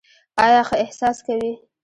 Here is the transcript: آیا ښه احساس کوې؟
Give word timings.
آیا 0.43 0.61
ښه 0.67 0.75
احساس 0.83 1.17
کوې؟ 1.25 1.51